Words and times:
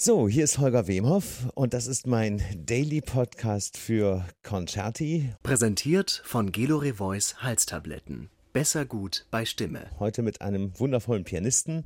So, 0.00 0.28
hier 0.28 0.44
ist 0.44 0.60
Holger 0.60 0.86
Wemhoff 0.86 1.50
und 1.56 1.74
das 1.74 1.88
ist 1.88 2.06
mein 2.06 2.40
Daily 2.54 3.00
Podcast 3.00 3.76
für 3.76 4.24
Concerti. 4.44 5.34
Präsentiert 5.42 6.22
von 6.24 6.52
Gelore 6.52 6.94
Voice 6.94 7.42
Halstabletten. 7.42 8.30
Besser 8.52 8.84
gut 8.84 9.26
bei 9.32 9.44
Stimme. 9.44 9.90
Heute 9.98 10.22
mit 10.22 10.40
einem 10.40 10.78
wundervollen 10.78 11.24
Pianisten. 11.24 11.84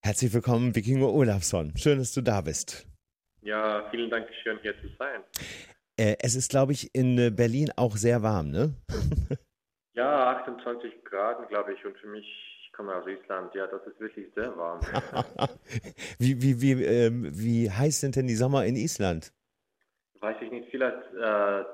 Herzlich 0.00 0.32
willkommen, 0.32 0.76
Vikingo 0.76 1.10
Olafsson. 1.10 1.72
Schön, 1.76 1.98
dass 1.98 2.14
du 2.14 2.20
da 2.20 2.40
bist. 2.40 2.86
Ja, 3.42 3.90
vielen 3.90 4.10
Dank, 4.10 4.28
schön 4.44 4.60
hier 4.62 4.80
zu 4.80 4.86
sein. 4.96 5.20
Äh, 5.96 6.14
es 6.20 6.36
ist, 6.36 6.50
glaube 6.52 6.70
ich, 6.70 6.94
in 6.94 7.18
äh, 7.18 7.30
Berlin 7.30 7.72
auch 7.74 7.96
sehr 7.96 8.22
warm, 8.22 8.52
ne? 8.52 8.74
ja, 9.94 10.38
28 10.38 11.04
Grad, 11.04 11.48
glaube 11.48 11.74
ich, 11.74 11.84
und 11.84 11.98
für 11.98 12.06
mich 12.06 12.57
komme 12.78 12.94
aus 12.94 13.06
Island, 13.08 13.52
ja, 13.54 13.66
das 13.66 13.84
ist 13.88 13.98
wirklich 13.98 14.32
sehr 14.36 14.56
warm. 14.56 14.80
wie, 16.18 16.40
wie, 16.40 16.60
wie, 16.60 16.84
ähm, 16.84 17.28
wie 17.32 17.68
heiß 17.68 18.00
sind 18.00 18.14
denn 18.14 18.28
die 18.28 18.36
Sommer 18.36 18.64
in 18.64 18.76
Island? 18.76 19.32
Weiß 20.20 20.36
ich 20.40 20.50
nicht, 20.52 20.68
vielleicht 20.70 20.96
äh, 21.14 21.64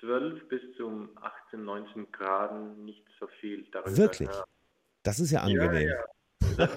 12 0.00 0.48
bis 0.48 0.62
zum 0.78 1.10
18, 1.20 1.62
19 1.62 2.10
Grad, 2.10 2.54
nicht 2.78 3.04
so 3.20 3.26
viel 3.40 3.66
darüber. 3.70 3.96
Wirklich? 3.98 4.30
Ja. 4.30 4.44
Das 5.02 5.20
ist 5.20 5.30
ja 5.30 5.40
angenehm. 5.42 5.90
Ja, 5.90 6.56
ja. 6.58 6.68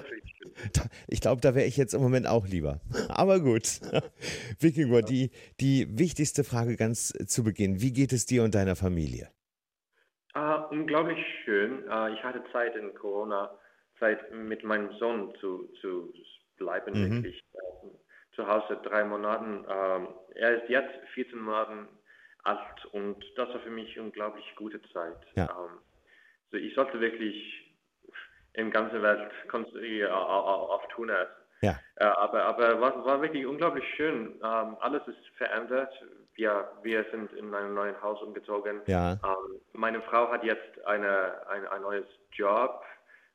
Ich 1.08 1.22
glaube, 1.22 1.40
da 1.40 1.54
wäre 1.54 1.66
ich 1.66 1.78
jetzt 1.78 1.94
im 1.94 2.02
Moment 2.02 2.26
auch 2.26 2.46
lieber. 2.46 2.80
Aber 3.08 3.40
gut. 3.40 3.80
Wikinger, 4.60 5.00
die, 5.00 5.30
die 5.58 5.86
wichtigste 5.98 6.44
Frage 6.44 6.76
ganz 6.76 7.14
zu 7.26 7.44
Beginn. 7.44 7.80
Wie 7.80 7.94
geht 7.94 8.12
es 8.12 8.26
dir 8.26 8.42
und 8.44 8.54
deiner 8.54 8.76
Familie? 8.76 9.30
Uh, 10.36 10.68
unglaublich 10.70 11.18
schön. 11.44 11.84
Uh, 11.88 12.08
ich 12.08 12.22
hatte 12.22 12.42
Zeit 12.52 12.76
in 12.76 12.94
Corona 12.94 13.50
Zeit 14.00 14.32
mit 14.32 14.64
meinem 14.64 14.92
Sohn 14.98 15.34
zu, 15.40 15.68
zu 15.80 16.12
bleiben, 16.56 16.92
mhm. 16.94 17.14
wirklich 17.14 17.44
äh, 17.54 18.34
zu 18.34 18.46
Hause 18.46 18.78
drei 18.82 19.04
Monaten. 19.04 19.64
Ähm, 19.68 20.08
er 20.34 20.62
ist 20.62 20.68
jetzt 20.68 20.94
14 21.14 21.38
Monate 21.38 21.86
alt 22.42 22.84
und 22.92 23.22
das 23.36 23.48
war 23.50 23.60
für 23.60 23.70
mich 23.70 23.98
unglaublich 23.98 24.44
gute 24.56 24.80
Zeit. 24.92 25.18
Ja. 25.34 25.46
Also 25.46 26.56
ich 26.56 26.74
sollte 26.74 27.00
wirklich 27.00 27.66
in 28.54 28.70
ganzer 28.70 29.02
Welt 29.02 29.30
auf 30.10 30.88
Tun. 30.88 31.10
Ja. 31.62 31.78
Äh, 31.96 32.04
aber 32.04 32.44
aber 32.44 32.80
war, 32.80 33.04
war 33.04 33.22
wirklich 33.22 33.46
unglaublich 33.46 33.84
schön. 33.96 34.40
Ähm, 34.42 34.76
alles 34.80 35.06
ist 35.06 35.18
verändert. 35.36 35.92
Wir, 36.34 36.70
wir 36.82 37.04
sind 37.10 37.32
in 37.34 37.54
ein 37.54 37.74
neues 37.74 38.00
Haus 38.02 38.22
umgezogen. 38.22 38.80
Ja. 38.86 39.18
Meine 39.74 40.00
Frau 40.02 40.30
hat 40.32 40.42
jetzt 40.42 40.84
eine, 40.86 41.46
ein, 41.48 41.66
ein 41.66 41.82
neues 41.82 42.06
Job 42.32 42.82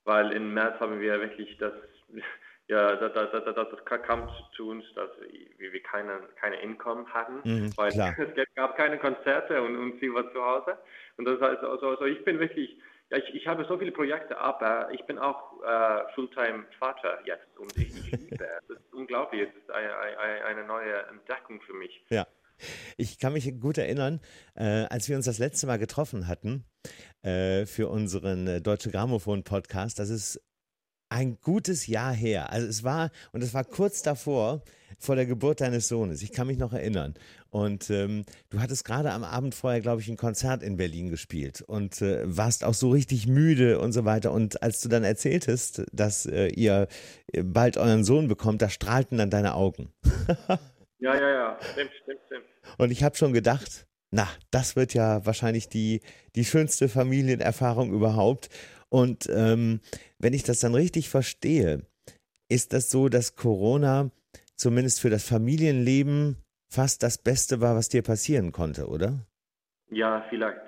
weil 0.05 0.31
im 0.31 0.53
März 0.53 0.79
haben 0.79 0.99
wir 0.99 1.19
wirklich 1.19 1.57
das, 1.57 1.73
ja, 2.67 2.95
das, 2.95 3.13
das, 3.13 3.43
das, 3.43 3.55
das 3.55 4.01
kam 4.03 4.29
zu 4.55 4.69
uns, 4.69 4.85
dass 4.95 5.09
wir 5.57 5.83
keine, 5.83 6.21
keine 6.39 6.57
Einkommen 6.57 7.11
hatten, 7.13 7.41
mhm, 7.43 7.77
weil 7.77 7.91
klar. 7.91 8.15
es 8.35 8.55
gab 8.55 8.77
keine 8.77 8.97
Konzerte 8.97 9.61
und, 9.61 9.75
und 9.75 9.99
sie 9.99 10.13
war 10.13 10.31
zu 10.31 10.43
Hause. 10.43 10.77
Und 11.17 11.25
das 11.25 11.39
heißt, 11.41 11.63
also, 11.63 11.89
also 11.89 12.05
ich 12.05 12.23
bin 12.23 12.39
wirklich, 12.39 12.77
ja, 13.09 13.17
ich, 13.17 13.35
ich 13.35 13.47
habe 13.47 13.65
so 13.65 13.77
viele 13.77 13.91
Projekte, 13.91 14.37
aber 14.37 14.89
ich 14.91 15.03
bin 15.05 15.19
auch 15.19 15.61
äh, 15.63 16.13
Fulltime-Vater 16.13 17.19
jetzt 17.25 17.57
und 17.57 17.75
ich, 17.77 17.93
liebe 18.11 18.35
es. 18.35 18.69
Es 18.69 18.77
ist 18.77 18.93
unglaublich, 18.93 19.47
es 19.49 19.55
ist 19.55 19.71
eine, 19.71 19.95
eine, 19.97 20.45
eine 20.45 20.63
neue 20.65 20.97
Entdeckung 21.07 21.61
für 21.61 21.73
mich. 21.73 22.03
Ja. 22.09 22.25
Ich 22.97 23.19
kann 23.19 23.33
mich 23.33 23.59
gut 23.59 23.77
erinnern, 23.77 24.19
äh, 24.55 24.85
als 24.85 25.09
wir 25.09 25.15
uns 25.15 25.25
das 25.25 25.37
letzte 25.37 25.67
Mal 25.67 25.77
getroffen 25.77 26.27
hatten 26.27 26.65
äh, 27.21 27.65
für 27.65 27.89
unseren 27.89 28.47
äh, 28.47 28.61
Deutsche 28.61 28.91
Grammophon-Podcast, 28.91 29.99
das 29.99 30.09
ist 30.09 30.41
ein 31.09 31.37
gutes 31.41 31.87
Jahr 31.87 32.13
her. 32.13 32.51
Also 32.51 32.67
es 32.67 32.83
war, 32.83 33.11
und 33.31 33.43
es 33.43 33.53
war 33.53 33.63
kurz 33.63 34.01
davor, 34.01 34.63
vor 34.97 35.15
der 35.15 35.25
Geburt 35.25 35.61
deines 35.61 35.87
Sohnes. 35.87 36.21
Ich 36.21 36.31
kann 36.31 36.47
mich 36.47 36.57
noch 36.57 36.73
erinnern. 36.73 37.15
Und 37.49 37.89
ähm, 37.89 38.23
du 38.49 38.59
hattest 38.59 38.85
gerade 38.85 39.11
am 39.11 39.23
Abend 39.23 39.55
vorher, 39.55 39.81
glaube 39.81 40.01
ich, 40.01 40.09
ein 40.09 40.17
Konzert 40.17 40.63
in 40.63 40.77
Berlin 40.77 41.09
gespielt 41.09 41.61
und 41.61 42.01
äh, 42.01 42.21
warst 42.25 42.63
auch 42.63 42.73
so 42.73 42.89
richtig 42.89 43.27
müde 43.27 43.79
und 43.79 43.91
so 43.91 44.05
weiter. 44.05 44.31
Und 44.31 44.61
als 44.63 44.81
du 44.81 44.89
dann 44.89 45.03
erzähltest, 45.03 45.83
dass 45.91 46.25
äh, 46.25 46.47
ihr 46.47 46.87
bald 47.43 47.77
euren 47.77 48.03
Sohn 48.03 48.27
bekommt, 48.27 48.61
da 48.61 48.69
strahlten 48.69 49.17
dann 49.17 49.29
deine 49.29 49.55
Augen. 49.55 49.89
Ja, 51.05 51.15
ja, 51.15 51.29
ja, 51.29 51.57
stimmt, 51.61 51.91
stimmt, 52.01 52.21
stimmt. 52.25 52.45
Und 52.79 52.91
ich 52.91 53.03
habe 53.03 53.15
schon 53.15 53.31
gedacht, 53.31 53.85
na, 54.09 54.27
das 54.49 54.75
wird 54.75 54.95
ja 54.95 55.23
wahrscheinlich 55.23 55.69
die, 55.69 56.01
die 56.35 56.45
schönste 56.45 56.89
Familienerfahrung 56.89 57.93
überhaupt. 57.93 58.49
Und 58.89 59.29
ähm, 59.29 59.81
wenn 60.17 60.33
ich 60.33 60.43
das 60.43 60.61
dann 60.61 60.73
richtig 60.73 61.09
verstehe, 61.09 61.85
ist 62.49 62.73
das 62.73 62.89
so, 62.89 63.07
dass 63.07 63.35
Corona 63.35 64.09
zumindest 64.55 64.99
für 64.99 65.11
das 65.11 65.27
Familienleben 65.27 66.37
fast 66.69 67.03
das 67.03 67.21
Beste 67.21 67.61
war, 67.61 67.75
was 67.75 67.89
dir 67.89 68.01
passieren 68.01 68.51
konnte, 68.51 68.87
oder? 68.87 69.19
Ja, 69.91 70.25
vielleicht. 70.29 70.61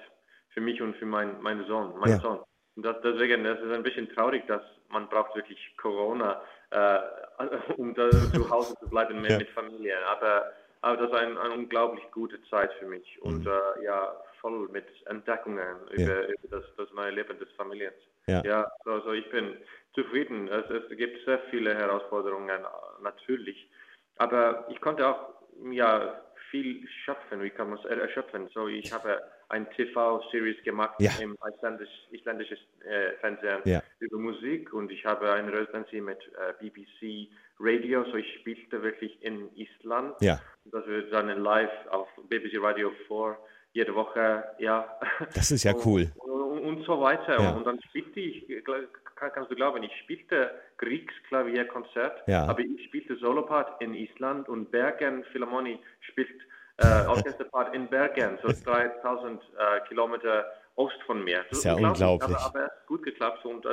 Für 0.53 0.61
mich 0.61 0.81
und 0.81 0.95
für 0.97 1.05
mein, 1.05 1.41
meinen 1.41 1.65
Sohn. 1.65 1.97
Mein 1.99 2.11
ja. 2.11 2.19
Sohn. 2.19 2.39
Und 2.75 2.83
das, 2.83 2.97
deswegen 3.03 3.43
das 3.43 3.59
ist 3.59 3.71
ein 3.71 3.81
bisschen 3.81 4.07
traurig, 4.09 4.45
dass 4.47 4.61
man 4.89 5.09
braucht 5.09 5.35
wirklich 5.35 5.57
Corona, 5.77 6.41
äh, 6.69 6.99
um 7.77 7.93
da 7.93 8.09
zu 8.09 8.49
Hause 8.49 8.75
zu 8.79 8.89
bleiben 8.89 9.21
mit, 9.21 9.31
ja. 9.31 9.37
mit 9.37 9.49
Familie. 9.49 9.95
Aber, 10.07 10.51
aber 10.81 10.97
das 10.97 11.11
war 11.11 11.19
eine, 11.19 11.39
eine 11.39 11.53
unglaublich 11.53 12.03
gute 12.11 12.41
Zeit 12.49 12.71
für 12.73 12.85
mich 12.85 13.21
und 13.21 13.45
mhm. 13.45 13.51
äh, 13.51 13.83
ja, 13.85 14.15
voll 14.41 14.67
mit 14.69 14.85
Entdeckungen 15.05 15.77
ja. 15.95 16.03
über, 16.03 16.27
über 16.27 16.47
das, 16.49 16.63
das, 16.77 16.91
neue 16.93 17.11
Leben 17.11 17.37
des 17.39 17.51
Familiens. 17.53 17.95
Ja, 18.27 18.41
ja 18.43 18.71
also 18.85 19.11
ich 19.13 19.29
bin 19.29 19.57
zufrieden. 19.93 20.47
Es, 20.47 20.69
es 20.69 20.97
gibt 20.97 21.23
sehr 21.25 21.39
viele 21.49 21.73
Herausforderungen, 21.75 22.61
natürlich. 23.01 23.69
Aber 24.17 24.65
ich 24.69 24.79
konnte 24.81 25.07
auch 25.07 25.29
ja, 25.71 26.21
viel 26.49 26.87
schöpfen, 27.05 27.41
wie 27.41 27.49
kann 27.49 27.69
man 27.69 27.79
es 27.79 27.85
erschöpfen. 27.85 28.49
So, 28.53 28.67
ich 28.67 28.91
habe 28.91 29.21
ein 29.49 29.69
TV-Series 29.71 30.61
gemacht 30.63 30.95
ja. 30.99 31.11
im 31.21 31.37
isländisch, 31.55 31.89
isländischen 32.11 32.57
äh, 32.85 33.13
Fernsehen 33.21 33.61
ja. 33.65 33.81
über 33.99 34.17
Musik 34.17 34.73
und 34.73 34.91
ich 34.91 35.05
habe 35.05 35.31
eine 35.31 35.51
Residency 35.51 36.01
mit 36.01 36.19
äh, 36.19 36.53
BBC 36.59 37.29
Radio, 37.59 38.03
so 38.05 38.15
ich 38.15 38.39
spielte 38.39 38.83
wirklich 38.83 39.17
in 39.21 39.49
Island. 39.55 40.15
Ja. 40.21 40.39
Das 40.65 40.85
wird 40.85 41.11
dann 41.13 41.29
live 41.41 41.71
auf 41.89 42.07
BBC 42.29 42.61
Radio 42.61 42.91
4 43.07 43.37
jede 43.73 43.93
Woche, 43.93 44.43
ja. 44.57 44.99
Das 45.35 45.51
ist 45.51 45.63
ja 45.63 45.73
cool. 45.85 46.11
Und, 46.15 46.31
und, 46.31 46.59
und 46.59 46.85
so 46.85 46.99
weiter. 46.99 47.39
Ja. 47.39 47.51
Und 47.51 47.65
dann 47.65 47.79
spielte 47.89 48.19
ich, 48.19 48.63
kann, 48.63 49.31
kannst 49.33 49.51
du 49.51 49.55
glauben, 49.55 49.83
ich 49.83 49.95
spielte 50.03 50.51
Kriegsklavierkonzert, 50.77 52.27
ja. 52.27 52.45
aber 52.45 52.59
ich 52.59 52.85
spielte 52.85 53.15
Solopart 53.17 53.81
in 53.81 53.93
Island 53.93 54.49
und 54.49 54.71
Bergen 54.71 55.23
Philharmonie 55.31 55.79
spielt 56.01 56.29
äh, 56.77 57.05
Orchesterpart 57.07 57.73
in 57.73 57.87
Bergen, 57.87 58.37
so 58.43 58.49
3000 58.49 59.41
äh, 59.41 59.87
Kilometer 59.87 60.45
Ost 60.77 61.01
von 61.07 61.23
mir. 61.23 61.43
Das 61.49 61.57
ist 61.57 61.63
ja 61.63 61.73
unglaublich. 61.73 62.37
Aber, 62.37 62.45
aber 62.45 62.71
gut 62.85 63.01
geklappt 63.01 63.43
und 63.45 63.65
äh, 63.65 63.69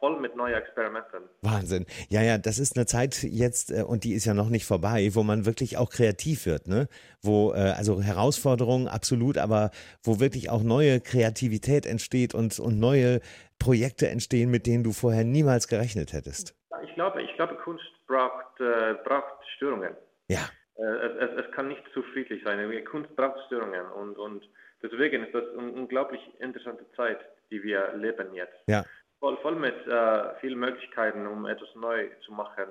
voll 0.00 0.20
mit 0.20 0.36
neuen 0.36 0.54
Experimenten. 0.54 1.22
Wahnsinn. 1.40 1.86
Ja, 2.10 2.20
ja, 2.20 2.36
das 2.36 2.58
ist 2.58 2.76
eine 2.76 2.84
Zeit 2.84 3.22
jetzt, 3.22 3.72
äh, 3.72 3.82
und 3.82 4.04
die 4.04 4.12
ist 4.12 4.26
ja 4.26 4.34
noch 4.34 4.50
nicht 4.50 4.66
vorbei, 4.66 5.08
wo 5.14 5.22
man 5.22 5.46
wirklich 5.46 5.78
auch 5.78 5.88
kreativ 5.88 6.44
wird, 6.44 6.68
ne? 6.68 6.88
Wo, 7.22 7.54
äh, 7.54 7.72
also 7.76 8.02
Herausforderungen 8.02 8.86
absolut, 8.86 9.38
aber 9.38 9.70
wo 10.02 10.20
wirklich 10.20 10.50
auch 10.50 10.62
neue 10.62 11.00
Kreativität 11.00 11.86
entsteht 11.86 12.34
und, 12.34 12.60
und 12.60 12.78
neue 12.78 13.20
Projekte 13.58 14.10
entstehen, 14.10 14.50
mit 14.50 14.66
denen 14.66 14.84
du 14.84 14.92
vorher 14.92 15.24
niemals 15.24 15.68
gerechnet 15.68 16.12
hättest. 16.12 16.54
Ich 16.84 16.94
glaube, 16.94 17.22
ich 17.22 17.34
glaube 17.36 17.54
Kunst 17.64 17.84
braucht, 18.06 18.60
äh, 18.60 18.94
braucht 19.04 19.32
Störungen. 19.56 19.96
Ja. 20.28 20.40
Äh, 20.76 20.82
es, 20.82 21.44
es, 21.44 21.52
kann 21.52 21.68
nicht 21.68 21.82
zu 21.92 22.02
friedlich 22.02 22.42
sein. 22.44 22.84
Kunst 22.84 23.14
braucht 23.16 23.38
Störungen 23.46 23.86
und, 23.92 24.18
und 24.18 24.48
deswegen 24.82 25.24
ist 25.24 25.34
das 25.34 25.44
eine 25.56 25.72
unglaublich 25.72 26.20
interessante 26.40 26.84
Zeit, 26.96 27.20
die 27.50 27.62
wir 27.62 27.92
leben 27.94 28.34
jetzt. 28.34 28.56
Ja. 28.66 28.84
Voll, 29.20 29.36
voll 29.38 29.56
mit 29.56 29.86
äh, 29.86 30.34
vielen 30.40 30.58
Möglichkeiten, 30.58 31.26
um 31.26 31.46
etwas 31.46 31.68
neu 31.74 32.08
zu 32.24 32.32
machen. 32.32 32.64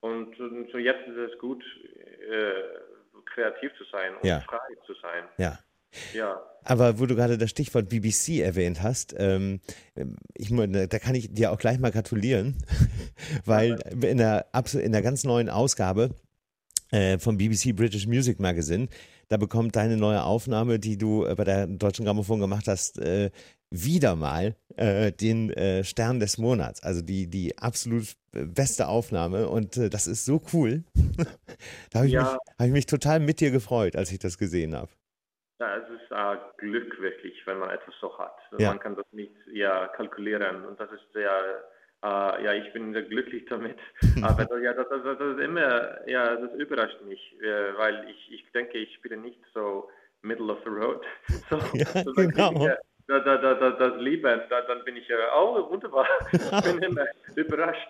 Und, 0.00 0.38
und 0.38 0.70
so 0.70 0.78
jetzt 0.78 1.06
ist 1.08 1.16
es 1.16 1.38
gut, 1.38 1.64
äh, 2.30 2.52
kreativ 3.24 3.72
zu 3.76 3.84
sein 3.90 4.14
und 4.16 4.24
ja. 4.24 4.40
frei 4.40 4.76
zu 4.86 4.94
sein. 4.94 5.24
Ja. 5.38 5.58
Ja. 6.12 6.42
Aber 6.64 6.98
wo 6.98 7.06
du 7.06 7.14
gerade 7.14 7.38
das 7.38 7.50
Stichwort 7.50 7.88
BBC 7.88 8.40
erwähnt 8.40 8.82
hast, 8.82 9.14
ähm, 9.18 9.60
ich, 10.34 10.50
da 10.50 10.98
kann 10.98 11.14
ich 11.14 11.32
dir 11.32 11.52
auch 11.52 11.58
gleich 11.58 11.78
mal 11.78 11.90
gratulieren, 11.92 12.56
weil 13.44 13.78
in 14.02 14.18
der, 14.18 14.46
in 14.74 14.92
der 14.92 15.02
ganz 15.02 15.24
neuen 15.24 15.48
Ausgabe 15.48 16.10
äh, 16.90 17.18
vom 17.18 17.36
BBC 17.36 17.74
British 17.74 18.06
Music 18.06 18.40
Magazine. 18.40 18.88
Da 19.28 19.36
bekommt 19.36 19.74
deine 19.76 19.96
neue 19.96 20.22
Aufnahme, 20.22 20.78
die 20.78 20.96
du 20.96 21.24
äh, 21.24 21.34
bei 21.34 21.44
der 21.44 21.66
Deutschen 21.66 22.04
Grammophon 22.04 22.40
gemacht 22.40 22.66
hast, 22.68 22.98
äh, 22.98 23.30
wieder 23.70 24.14
mal 24.14 24.54
äh, 24.76 25.10
den 25.12 25.50
äh, 25.50 25.82
Stern 25.82 26.20
des 26.20 26.38
Monats. 26.38 26.82
Also 26.82 27.02
die, 27.02 27.28
die 27.28 27.58
absolut 27.58 28.14
beste 28.30 28.88
Aufnahme. 28.88 29.48
Und 29.48 29.76
äh, 29.76 29.90
das 29.90 30.06
ist 30.06 30.24
so 30.24 30.40
cool. 30.52 30.84
da 31.92 31.98
habe 31.98 32.06
ich, 32.06 32.12
ja. 32.12 32.38
hab 32.58 32.66
ich, 32.66 32.72
mich 32.72 32.86
total 32.86 33.20
mit 33.20 33.40
dir 33.40 33.50
gefreut, 33.50 33.96
als 33.96 34.12
ich 34.12 34.18
das 34.18 34.38
gesehen 34.38 34.74
habe. 34.74 34.90
Ja, 35.58 35.76
es 35.76 35.88
ist 35.88 36.10
äh, 36.10 36.36
Glück 36.58 37.00
wirklich, 37.00 37.34
wenn 37.46 37.58
man 37.58 37.70
etwas 37.70 37.94
so 38.00 38.16
hat. 38.18 38.36
Ja. 38.58 38.70
Man 38.70 38.78
kann 38.78 38.94
das 38.94 39.06
nicht 39.12 39.34
ja, 39.52 39.88
kalkulieren 39.88 40.64
und 40.66 40.78
das 40.78 40.90
ist 40.92 41.12
sehr 41.14 41.64
Uh, 42.06 42.38
ja, 42.40 42.52
ich 42.52 42.72
bin 42.72 42.92
sehr 42.92 43.02
glücklich 43.02 43.44
damit. 43.48 43.76
Aber 44.22 44.44
das, 44.44 44.62
ja, 44.62 44.72
das, 44.74 44.86
das, 44.88 45.02
das, 45.02 45.36
ist 45.36 45.42
immer, 45.42 46.08
ja, 46.08 46.36
das 46.36 46.52
überrascht 46.54 47.00
mich, 47.02 47.34
äh, 47.40 47.76
weil 47.76 48.08
ich, 48.08 48.32
ich 48.32 48.52
denke, 48.52 48.78
ich 48.78 48.94
spiele 48.94 49.16
nicht 49.16 49.40
so 49.52 49.88
middle 50.22 50.52
of 50.52 50.58
the 50.64 50.70
road. 50.70 51.04
So, 51.50 51.58
ja, 51.74 51.86
so 52.04 52.12
genau. 52.12 52.52
Ich, 52.52 52.72
da, 53.08 53.18
da, 53.20 53.36
da, 53.36 53.70
das 53.70 54.00
liebe, 54.00 54.46
da, 54.50 54.60
dann 54.62 54.84
bin 54.84 54.96
ich 54.96 55.08
ja, 55.08 55.16
oh, 55.36 55.68
wunderbar. 55.68 56.06
Ich 56.32 56.62
bin 56.62 56.78
immer 56.82 57.06
überrascht. 57.34 57.88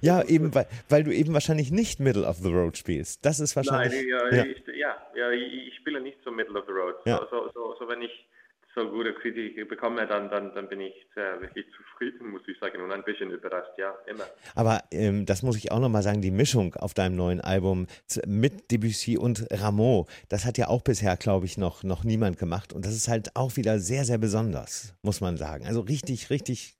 ja, 0.00 0.24
eben, 0.24 0.52
weil, 0.52 0.66
weil 0.88 1.04
du 1.04 1.12
eben 1.12 1.34
wahrscheinlich 1.34 1.70
nicht 1.70 2.00
Middle 2.00 2.26
of 2.26 2.38
the 2.38 2.52
Road 2.52 2.76
spielst. 2.76 3.24
Das 3.24 3.38
ist 3.38 3.54
wahrscheinlich. 3.54 3.92
Nein, 3.92 4.08
ja, 4.08 4.36
ja. 4.36 4.44
Ich, 4.44 4.66
ja, 4.74 4.96
ja 5.14 5.30
ich, 5.30 5.68
ich, 5.68 5.76
spiele 5.76 6.00
nicht 6.00 6.18
so 6.24 6.32
Middle 6.32 6.58
of 6.58 6.66
the 6.66 6.72
Road. 6.72 6.96
Ja. 7.04 7.18
So, 7.30 7.48
so, 7.54 7.76
so, 7.78 7.88
wenn 7.88 8.02
ich 8.02 8.26
so 8.74 8.88
gute 8.88 9.12
Kritik 9.14 9.68
bekomme, 9.68 10.06
dann, 10.06 10.30
dann, 10.30 10.54
dann 10.54 10.68
bin 10.68 10.80
ich 10.80 10.94
sehr 11.14 11.40
wirklich 11.40 11.66
zufrieden, 11.76 12.30
muss 12.30 12.42
ich 12.46 12.58
sagen, 12.58 12.80
und 12.82 12.92
ein 12.92 13.02
bisschen 13.04 13.30
überrascht, 13.30 13.76
ja, 13.76 13.94
immer. 14.06 14.24
Aber 14.54 14.82
ähm, 14.90 15.26
das 15.26 15.42
muss 15.42 15.56
ich 15.56 15.70
auch 15.72 15.80
nochmal 15.80 16.02
sagen, 16.02 16.22
die 16.22 16.30
Mischung 16.30 16.74
auf 16.74 16.94
deinem 16.94 17.16
neuen 17.16 17.40
Album 17.40 17.86
mit 18.26 18.70
Debussy 18.70 19.18
und 19.18 19.46
Rameau, 19.50 20.06
das 20.28 20.44
hat 20.44 20.58
ja 20.58 20.68
auch 20.68 20.82
bisher, 20.82 21.16
glaube 21.16 21.46
ich, 21.46 21.58
noch, 21.58 21.82
noch 21.82 22.04
niemand 22.04 22.38
gemacht. 22.38 22.72
Und 22.72 22.84
das 22.86 22.94
ist 22.94 23.08
halt 23.08 23.36
auch 23.36 23.56
wieder 23.56 23.78
sehr, 23.78 24.04
sehr 24.04 24.18
besonders, 24.18 24.94
muss 25.02 25.20
man 25.20 25.36
sagen. 25.36 25.66
Also 25.66 25.80
richtig, 25.80 26.30
richtig, 26.30 26.76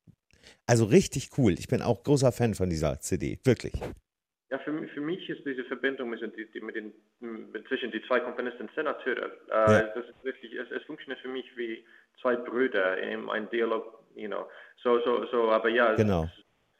also 0.67 0.85
richtig 0.85 1.31
cool. 1.37 1.53
Ich 1.59 1.69
bin 1.69 1.83
auch 1.83 2.03
großer 2.03 2.33
Fan 2.33 2.55
von 2.55 2.71
dieser 2.71 3.01
CD, 3.01 3.39
wirklich. 3.45 3.75
Ja, 4.53 4.59
für, 4.59 4.87
für 4.89 5.01
mich 5.01 5.31
ist 5.31 5.47
diese 5.47 5.65
Verbindung 5.65 6.11
mit, 6.11 6.21
den, 6.21 6.67
mit 6.67 6.77
den, 6.77 6.93
zwischen 7.69 7.91
die 7.91 8.03
zwei 8.07 8.21
Komponisten 8.21 8.69
sehr 8.75 8.85
natürlich. 8.85 9.25
Äh, 9.49 9.51
ja. 9.51 9.83
Das 9.95 10.05
ist 10.05 10.25
wirklich, 10.25 10.53
es, 10.53 10.71
es, 10.71 10.83
funktioniert 10.83 11.21
für 11.21 11.29
mich 11.29 11.47
wie 11.57 11.83
zwei 12.21 12.37
Brüder 12.37 12.99
in 12.99 13.31
einem 13.31 13.49
Dialog, 13.49 14.05
you 14.15 14.29
know. 14.29 14.47
So, 14.83 15.01
so, 15.07 15.25
so, 15.29 15.51
aber 15.51 15.71
ja, 15.71 15.95
genau. 15.95 16.29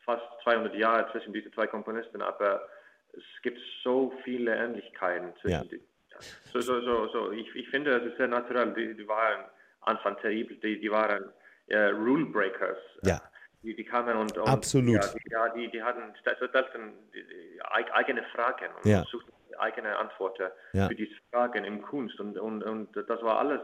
fast 0.05 0.23
200 0.43 0.75
Jahre 0.75 1.11
zwischen 1.13 1.33
diesen 1.33 1.51
zwei 1.55 1.67
Komponisten, 1.67 2.21
aber 2.21 2.69
es 3.15 3.25
gibt 3.41 3.59
so 3.83 4.13
viele 4.23 4.55
Ähnlichkeiten 4.55 5.33
zwischen 5.41 5.51
ja. 5.51 5.65
die, 5.65 5.81
so, 6.53 6.61
so, 6.61 6.79
so, 6.83 7.09
so. 7.09 7.33
Ich, 7.33 7.55
ich 7.55 7.71
finde, 7.71 7.97
es 7.97 8.05
ist 8.05 8.19
sehr 8.19 8.29
natürlich. 8.29 8.75
Die, 8.75 9.03
die 9.03 9.09
waren 9.09 9.47
Anfang 9.81 10.19
terrible, 10.19 10.57
die, 10.57 10.79
die 10.79 10.91
waren 10.91 11.33
äh, 11.69 11.87
Rule 11.87 12.27
Breakers. 12.27 12.77
Ja 13.03 13.19
die, 13.63 13.75
die 13.75 13.85
kamen 13.85 14.17
und, 14.17 14.37
und 14.37 14.49
Absolut. 14.49 14.95
Ja, 14.95 15.01
die, 15.01 15.31
ja, 15.31 15.49
die, 15.51 15.71
die 15.71 15.83
hatten 15.83 16.15
stellten 16.21 16.93
eigene 17.93 18.23
Fragen 18.35 18.75
und 18.77 18.91
ja. 18.91 19.05
suchten 19.05 19.33
eigene 19.59 19.97
Antworten 19.97 20.51
ja. 20.73 20.89
für 20.89 20.95
diese 20.95 21.15
Fragen 21.31 21.65
im 21.65 21.83
Kunst 21.83 22.19
und, 22.21 22.39
und, 22.39 22.63
und 22.63 22.97
das 22.97 23.23
war 23.23 23.39
alles 23.39 23.61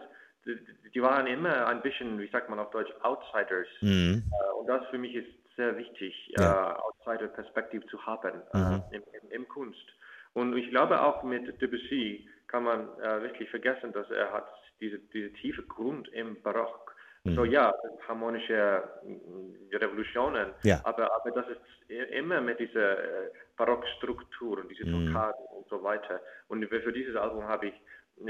die, 0.95 1.03
waren 1.03 1.27
immer 1.27 1.67
ein 1.67 1.83
bisschen, 1.83 2.19
wie 2.19 2.29
sagt 2.29 2.49
man 2.49 2.59
auf 2.59 2.71
Deutsch, 2.71 2.91
Outsiders. 3.03 3.67
Mhm. 3.81 4.25
Äh, 4.31 4.59
und 4.59 4.67
das 4.67 4.87
für 4.89 4.99
mich 4.99 5.15
ist 5.15 5.29
sehr 5.57 5.77
wichtig, 5.77 6.15
ja. 6.39 6.77
uh, 6.77 6.81
Outsider-Perspektive 6.83 7.85
zu 7.87 8.05
haben 8.07 8.41
äh, 8.55 8.57
mhm. 8.57 8.75
uh, 8.75 8.95
im, 8.95 9.03
im, 9.21 9.31
im, 9.31 9.49
Kunst. 9.49 9.85
Und 10.33 10.57
ich 10.57 10.71
glaube 10.71 11.01
auch 11.03 11.23
mit 11.25 11.61
Debussy 11.61 12.29
kann 12.47 12.63
man 12.63 12.89
uh, 12.89 13.23
wirklich 13.23 13.51
vergessen, 13.51 13.93
dass 13.93 14.09
er 14.11 14.33
hat 14.33 14.49
diese, 14.81 14.99
diese 15.13 15.33
tiefe 15.35 15.63
Grund 15.63 16.09
im 16.09 16.41
Barock 16.43 16.95
Mhm. 17.31 17.35
So 17.35 17.45
ja, 17.45 17.75
harmonische 18.07 18.83
mm, 19.05 19.75
Revolutionen, 19.75 20.53
ja. 20.63 20.81
aber, 20.85 21.15
aber 21.15 21.31
das 21.31 21.47
ist 21.49 21.91
immer 22.13 22.41
mit 22.41 22.59
dieser 22.59 22.99
äh, 22.99 23.31
Barockstruktur 23.57 24.59
und 24.59 24.69
diese 24.71 24.85
Toccaden 24.85 25.45
mhm. 25.51 25.59
und 25.59 25.69
so 25.69 25.83
weiter. 25.83 26.21
Und 26.49 26.65
für 26.69 26.93
dieses 26.93 27.17
Album 27.17 27.45
habe 27.45 27.69
ich 27.69 27.75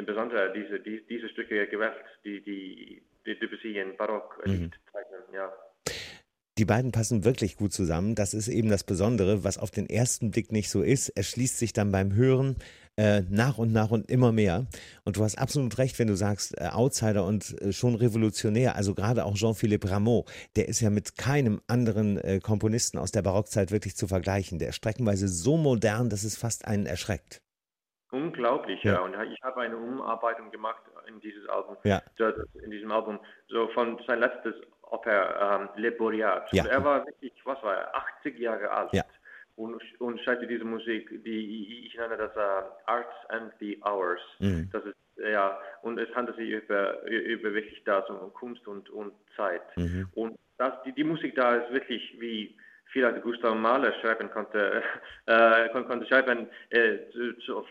besonders 0.04 0.52
diese, 0.52 0.80
die, 0.80 1.06
diese 1.06 1.28
Stücke 1.28 1.66
gewählt, 1.66 2.04
die 2.24 2.42
die, 2.42 3.02
die 3.26 3.38
Debussy 3.38 3.78
in 3.78 3.96
Barock 3.96 4.40
mhm. 4.46 4.70
zeichnen. 4.92 5.22
Ja. 5.32 5.52
Die 6.58 6.64
beiden 6.64 6.90
passen 6.90 7.24
wirklich 7.24 7.56
gut 7.56 7.72
zusammen. 7.72 8.16
Das 8.16 8.34
ist 8.34 8.48
eben 8.48 8.68
das 8.68 8.82
Besondere, 8.82 9.44
was 9.44 9.58
auf 9.58 9.70
den 9.70 9.88
ersten 9.88 10.32
Blick 10.32 10.50
nicht 10.50 10.70
so 10.70 10.82
ist. 10.82 11.08
Es 11.14 11.30
schließt 11.30 11.56
sich 11.56 11.72
dann 11.72 11.92
beim 11.92 12.12
Hören 12.14 12.56
äh, 12.96 13.22
nach 13.30 13.58
und 13.58 13.72
nach 13.72 13.92
und 13.92 14.10
immer 14.10 14.32
mehr. 14.32 14.66
Und 15.04 15.16
du 15.16 15.22
hast 15.22 15.38
absolut 15.38 15.78
recht, 15.78 16.00
wenn 16.00 16.08
du 16.08 16.16
sagst, 16.16 16.60
äh, 16.60 16.66
Outsider 16.72 17.24
und 17.24 17.62
äh, 17.62 17.72
schon 17.72 17.94
revolutionär. 17.94 18.74
Also 18.74 18.96
gerade 18.96 19.24
auch 19.24 19.34
Jean-Philippe 19.34 19.88
Rameau, 19.88 20.24
der 20.56 20.66
ist 20.66 20.80
ja 20.80 20.90
mit 20.90 21.16
keinem 21.16 21.60
anderen 21.68 22.18
äh, 22.18 22.40
Komponisten 22.42 22.98
aus 22.98 23.12
der 23.12 23.22
Barockzeit 23.22 23.70
wirklich 23.70 23.94
zu 23.94 24.08
vergleichen. 24.08 24.58
Der 24.58 24.70
ist 24.70 24.76
streckenweise 24.76 25.28
so 25.28 25.56
modern, 25.56 26.10
dass 26.10 26.24
es 26.24 26.36
fast 26.36 26.66
einen 26.66 26.86
erschreckt. 26.86 27.40
Unglaublich, 28.10 28.82
ja. 28.82 28.94
ja. 28.94 29.00
Und 29.02 29.14
ich 29.32 29.40
habe 29.42 29.60
eine 29.60 29.76
Umarbeitung 29.76 30.50
gemacht 30.50 30.82
in 31.06 31.20
dieses 31.20 31.48
Album, 31.48 31.76
ja. 31.84 32.02
in 32.64 32.70
diesem 32.72 32.90
Album, 32.90 33.20
so 33.48 33.68
von 33.68 34.00
sein 34.08 34.18
letztes 34.18 34.54
Oper, 34.90 35.68
ähm, 35.76 35.82
Le 35.82 35.92
Boreat. 35.92 36.52
Ja. 36.52 36.66
Er 36.66 36.84
war 36.84 37.06
wirklich, 37.06 37.32
was 37.44 37.62
war 37.62 37.76
er, 37.76 37.94
80 37.94 38.38
Jahre 38.38 38.70
alt. 38.70 38.92
Ja 38.92 39.04
und, 39.58 39.82
und 39.98 40.20
schreibt 40.20 40.48
diese 40.48 40.64
Musik, 40.64 41.10
die 41.24 41.86
ich 41.86 41.96
nenne 41.96 42.16
das 42.16 42.34
uh, 42.36 42.70
Arts 42.86 43.14
and 43.28 43.52
the 43.58 43.76
Hours. 43.82 44.20
Mhm. 44.38 44.68
Das 44.72 44.84
ist 44.84 44.96
ja 45.16 45.58
und 45.82 45.98
es 45.98 46.08
handelt 46.14 46.36
sich 46.36 46.50
über, 46.50 47.02
über 47.02 47.52
wirklich 47.52 47.82
das 47.84 48.08
um 48.08 48.32
Kunst 48.32 48.66
und, 48.68 48.88
und 48.90 49.12
Zeit. 49.36 49.62
Mhm. 49.76 50.08
Und 50.14 50.38
das, 50.58 50.74
die, 50.84 50.92
die 50.92 51.02
Musik 51.02 51.34
da 51.34 51.56
ist 51.56 51.72
wirklich 51.72 52.16
wie 52.20 52.56
vielleicht 52.92 53.22
Gustav 53.22 53.54
Mahler 53.54 53.92
schreiben 54.00 54.30
konnte, 54.30 54.82
äh, 55.26 55.68
konnte 55.70 56.06
schreiben 56.06 56.48
äh, 56.70 56.98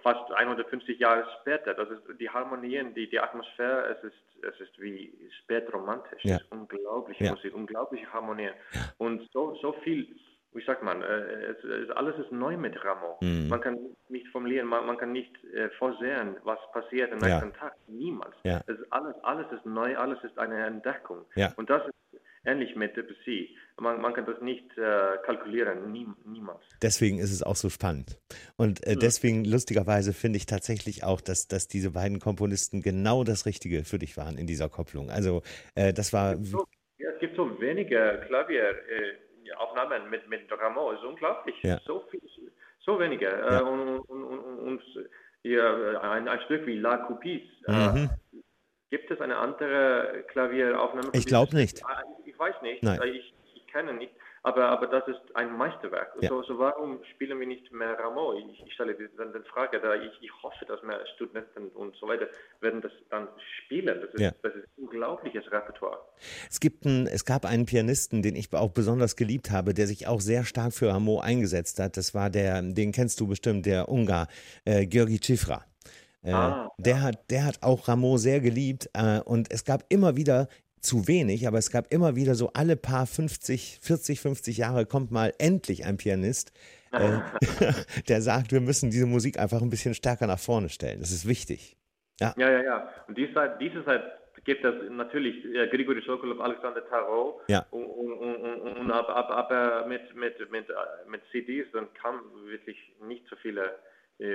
fast 0.03 0.31
150 0.31 0.99
Jahre 0.99 1.25
später. 1.41 1.73
Das 1.73 1.89
ist 1.89 2.01
die 2.19 2.29
Harmonien, 2.29 2.93
die, 2.93 3.09
die 3.09 3.19
Atmosphäre, 3.19 3.97
es 3.97 4.03
ist, 4.03 4.43
es 4.43 4.59
ist 4.59 4.79
wie 4.79 5.13
spätromantisch. 5.43 6.23
Ja. 6.23 6.39
unglaubliche 6.49 7.25
ja. 7.25 7.31
Musik, 7.31 7.53
unglaubliche 7.53 8.11
Harmonien. 8.11 8.53
Ja. 8.73 8.81
Und 8.97 9.29
so, 9.31 9.55
so 9.61 9.73
viel 9.83 10.07
wie 10.53 10.63
sagt 10.63 10.81
man, 10.81 11.01
äh, 11.01 11.05
es, 11.05 11.63
es, 11.63 11.89
alles 11.91 12.17
ist 12.17 12.31
neu 12.31 12.57
mit 12.57 12.83
Ramo. 12.83 13.17
Mhm. 13.21 13.47
Man 13.47 13.61
kann 13.61 13.77
nicht 14.09 14.27
formulieren, 14.29 14.67
man, 14.67 14.85
man 14.85 14.97
kann 14.97 15.11
nicht 15.11 15.31
äh, 15.53 15.69
vorsehen, 15.77 16.37
was 16.43 16.57
passiert 16.73 17.11
am 17.11 17.19
nächsten 17.19 17.51
ja. 17.51 17.59
Tag. 17.59 17.75
Niemals. 17.87 18.35
Ja. 18.43 18.61
Es 18.65 18.79
ist 18.79 18.91
alles, 18.91 19.15
alles 19.23 19.45
ist 19.51 19.65
neu, 19.65 19.95
alles 19.97 20.23
ist 20.23 20.37
eine 20.39 20.65
Entdeckung. 20.65 21.25
Ja. 21.35 21.53
Und 21.57 21.69
das 21.69 21.85
ist 21.85 21.93
ähnlich 22.47 22.75
mit 22.75 22.95
Debussy. 22.95 23.55
Man, 23.79 24.01
man 24.01 24.13
kann 24.13 24.25
das 24.25 24.41
nicht 24.41 24.65
äh, 24.77 25.17
kalkulieren, 25.25 25.91
nie, 25.91 26.07
niemals. 26.25 26.63
Deswegen 26.81 27.19
ist 27.19 27.31
es 27.31 27.43
auch 27.43 27.55
so 27.55 27.69
spannend. 27.69 28.17
Und 28.55 28.85
äh, 28.87 28.95
deswegen, 28.95 29.45
lustigerweise, 29.45 30.13
finde 30.13 30.37
ich 30.37 30.47
tatsächlich 30.47 31.03
auch, 31.03 31.21
dass, 31.21 31.47
dass 31.47 31.67
diese 31.67 31.91
beiden 31.91 32.19
Komponisten 32.19 32.81
genau 32.81 33.23
das 33.23 33.45
Richtige 33.45 33.83
für 33.83 33.99
dich 33.99 34.17
waren 34.17 34.37
in 34.37 34.47
dieser 34.47 34.69
Kopplung. 34.69 35.11
Also, 35.11 35.43
äh, 35.75 35.93
das 35.93 36.13
war. 36.13 36.33
Es 36.33 36.37
gibt 36.39 36.51
so, 36.51 36.67
ja, 36.97 37.09
es 37.11 37.19
gibt 37.19 37.35
so 37.35 37.61
wenige 37.61 38.23
Klavier 38.27 38.69
äh, 38.89 39.17
mit, 40.09 40.27
mit 40.27 40.51
Rameau 40.51 40.91
ist 40.91 41.03
unglaublich. 41.03 41.55
Ja. 41.61 41.79
So 41.85 42.03
viel, 42.09 42.21
so 42.79 42.99
wenige. 42.99 43.27
Äh, 43.27 43.53
ja. 43.53 43.59
und, 43.61 43.99
und, 43.99 44.23
und, 44.23 44.59
und 44.59 44.81
ja, 45.43 46.01
ein, 46.01 46.27
ein, 46.27 46.39
Stück 46.45 46.65
wie 46.65 46.77
La 46.77 46.97
Coupis. 46.97 47.41
Äh, 47.67 47.71
mhm. 47.71 48.09
Gibt 48.89 49.11
es 49.11 49.19
eine 49.19 49.37
andere 49.37 50.23
Klavieraufnahme? 50.29 51.09
Ich 51.13 51.25
glaube 51.25 51.55
nicht. 51.55 51.81
Ich 52.37 52.39
weiß 52.39 52.61
nicht. 52.61 52.83
Nein. 52.83 53.01
Ich, 53.03 53.33
ich 53.55 53.67
kenne 53.67 53.93
nicht. 53.93 54.13
Aber, 54.43 54.69
aber 54.69 54.85
das 54.87 55.07
ist 55.07 55.35
ein 55.35 55.57
Meisterwerk. 55.57 56.13
Ja. 56.21 56.29
So, 56.29 56.43
so 56.43 56.59
warum 56.59 56.99
spielen 57.15 57.39
wir 57.39 57.47
nicht 57.47 57.71
mehr 57.71 57.97
Rameau? 57.99 58.33
Ich, 58.33 58.63
ich 58.65 58.73
stelle 58.73 58.95
dann 59.17 59.33
die 59.33 59.49
Frage, 59.49 59.81
da 59.81 59.95
ich, 59.95 60.11
ich 60.21 60.31
hoffe, 60.43 60.63
dass 60.65 60.81
mehr 60.83 60.99
Studenten 61.15 61.69
und 61.69 61.95
so 61.95 62.07
weiter 62.07 62.27
werden 62.61 62.79
das 62.81 62.91
dann 63.09 63.27
spielen. 63.65 63.99
Das 63.99 64.13
ist, 64.13 64.19
ja. 64.19 64.31
das 64.43 64.53
ist 64.53 64.67
ein 64.77 64.83
unglaubliches 64.83 65.51
Repertoire. 65.51 65.99
Es, 66.49 66.59
gibt 66.59 66.85
ein, 66.85 67.07
es 67.07 67.25
gab 67.25 67.43
einen 67.43 67.65
Pianisten, 67.65 68.21
den 68.21 68.35
ich 68.35 68.53
auch 68.53 68.71
besonders 68.71 69.15
geliebt 69.15 69.49
habe, 69.49 69.73
der 69.73 69.87
sich 69.87 70.07
auch 70.07 70.21
sehr 70.21 70.45
stark 70.45 70.73
für 70.73 70.89
Rameau 70.89 71.19
eingesetzt 71.19 71.79
hat. 71.79 71.97
Das 71.97 72.13
war 72.13 72.29
der, 72.29 72.61
den 72.61 72.91
kennst 72.91 73.19
du 73.19 73.27
bestimmt, 73.27 73.65
der 73.65 73.89
Ungar, 73.89 74.27
äh, 74.65 74.85
Georgi 74.85 75.19
Cifra. 75.19 75.65
Äh, 76.23 76.31
ah, 76.31 76.71
der, 76.77 76.95
ja. 76.95 77.01
hat, 77.01 77.29
der 77.31 77.45
hat 77.45 77.63
auch 77.63 77.87
Rameau 77.87 78.17
sehr 78.17 78.39
geliebt 78.39 78.89
äh, 78.93 79.19
und 79.19 79.51
es 79.51 79.65
gab 79.65 79.83
immer 79.89 80.15
wieder 80.15 80.47
zu 80.87 81.07
wenig, 81.07 81.47
aber 81.47 81.57
es 81.57 81.69
gab 81.69 81.91
immer 81.91 82.15
wieder 82.15 82.33
so 82.33 82.51
alle 82.53 82.77
paar 82.77 83.05
50, 83.05 83.79
40, 83.81 84.21
50 84.21 84.57
Jahre 84.57 84.85
kommt 84.85 85.11
mal 85.11 85.33
endlich 85.37 85.85
ein 85.85 85.97
Pianist, 85.97 86.53
äh, 86.91 87.19
der 88.07 88.21
sagt, 88.21 88.51
wir 88.51 88.61
müssen 88.61 88.89
diese 88.89 89.05
Musik 89.05 89.37
einfach 89.37 89.61
ein 89.61 89.69
bisschen 89.69 89.93
stärker 89.93 90.27
nach 90.27 90.39
vorne 90.39 90.69
stellen. 90.69 90.99
Das 91.01 91.11
ist 91.11 91.27
wichtig. 91.27 91.75
Ja, 92.19 92.33
ja, 92.37 92.49
ja. 92.49 92.63
ja. 92.63 92.89
Und 93.07 93.17
diese 93.17 93.33
Zeit, 93.33 93.59
diese 93.59 93.83
Zeit 93.83 94.01
gibt 94.45 94.63
es 94.63 94.73
natürlich 94.89 95.43
äh, 95.45 95.67
Grigori 95.67 96.01
Sokolov, 96.05 96.39
Alexander 96.39 96.87
Tarot 96.87 97.41
ja. 97.49 97.65
und, 97.71 97.83
und, 97.83 98.13
und, 98.13 98.77
und 98.77 98.91
ab, 98.91 99.09
ab, 99.09 99.29
ab, 99.29 99.87
mit, 99.87 100.15
mit, 100.15 100.51
mit, 100.51 100.69
äh, 100.69 100.73
mit 101.09 101.21
CDs, 101.31 101.67
dann 101.73 101.93
kamen 101.95 102.21
wirklich 102.45 102.77
nicht 103.01 103.27
so 103.29 103.35
viele 103.35 103.75
äh, 104.19 104.25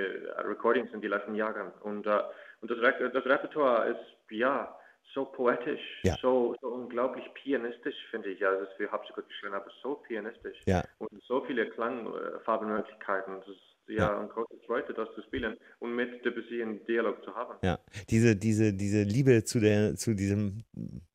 Recordings 0.45 0.93
in 0.93 1.01
den 1.01 1.09
letzten 1.09 1.33
Jahren. 1.33 1.71
Und, 1.81 2.05
äh, 2.05 2.19
und 2.61 2.69
das, 2.69 2.77
das 2.79 3.25
Repertoire 3.25 3.89
ist, 3.89 4.29
ja, 4.29 4.77
so 5.13 5.25
poetisch, 5.25 5.81
ja. 6.03 6.17
so, 6.21 6.55
so, 6.61 6.67
unglaublich 6.67 7.25
pianistisch, 7.33 7.95
finde 8.09 8.29
ich. 8.29 8.45
Also, 8.45 8.65
für 8.77 8.91
Harpsichord 8.91 9.27
geschrieben, 9.27 9.53
aber 9.53 9.71
so 9.81 9.95
pianistisch. 9.95 10.57
Ja. 10.65 10.83
Und 10.99 11.21
so 11.23 11.43
viele 11.45 11.69
Klangfarbenmöglichkeiten. 11.69 13.39
Das 13.39 13.47
ist 13.47 13.73
ja, 13.87 13.95
ja, 13.95 14.19
eine 14.19 14.27
große 14.29 14.55
Freude, 14.65 14.93
das 14.93 15.13
zu 15.15 15.21
spielen 15.23 15.57
und 15.79 15.95
mit 15.95 16.23
Debussy 16.23 16.61
einen 16.61 16.85
Dialog 16.85 17.23
zu 17.23 17.35
haben. 17.35 17.57
Ja, 17.63 17.79
diese, 18.09 18.35
diese, 18.35 18.73
diese 18.73 19.03
Liebe 19.03 19.43
zu, 19.43 19.59
der, 19.59 19.95
zu 19.95 20.15
diesem 20.15 20.63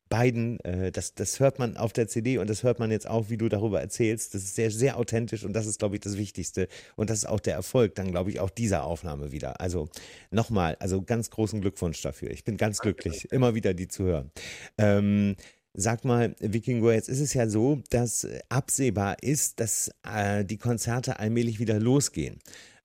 beiden, 0.09 0.59
äh, 0.61 0.91
das, 0.91 1.13
das 1.13 1.39
hört 1.39 1.59
man 1.59 1.77
auf 1.77 1.93
der 1.93 2.07
CD 2.07 2.37
und 2.39 2.49
das 2.49 2.63
hört 2.63 2.79
man 2.79 2.91
jetzt 2.91 3.07
auch, 3.07 3.29
wie 3.29 3.37
du 3.37 3.47
darüber 3.47 3.79
erzählst. 3.79 4.33
Das 4.33 4.43
ist 4.43 4.55
sehr, 4.55 4.71
sehr 4.71 4.97
authentisch 4.97 5.43
und 5.43 5.53
das 5.53 5.67
ist, 5.67 5.79
glaube 5.79 5.95
ich, 5.95 6.01
das 6.01 6.17
Wichtigste. 6.17 6.67
Und 6.95 7.09
das 7.09 7.19
ist 7.19 7.25
auch 7.25 7.39
der 7.39 7.53
Erfolg, 7.53 7.95
dann 7.95 8.11
glaube 8.11 8.31
ich, 8.31 8.39
auch 8.39 8.49
dieser 8.49 8.83
Aufnahme 8.83 9.31
wieder. 9.31 9.61
Also 9.61 9.89
nochmal, 10.31 10.75
also 10.79 11.01
ganz 11.01 11.29
großen 11.29 11.61
Glückwunsch 11.61 12.01
dafür. 12.01 12.31
Ich 12.31 12.43
bin 12.43 12.57
ganz 12.57 12.79
glücklich, 12.79 13.31
immer 13.31 13.55
wieder 13.55 13.73
die 13.73 13.87
zu 13.87 14.03
hören. 14.03 14.31
Ähm, 14.77 15.35
Sag 15.75 16.03
mal, 16.03 16.35
Vikingo, 16.39 16.91
jetzt 16.91 17.09
ist 17.09 17.19
es 17.19 17.35
ja 17.35 17.47
so, 17.47 17.81
dass 17.91 18.27
absehbar 18.49 19.17
ist, 19.21 19.59
dass 19.59 19.91
äh, 20.03 20.43
die 20.43 20.57
Konzerte 20.57 21.19
allmählich 21.19 21.59
wieder 21.59 21.79
losgehen. 21.79 22.39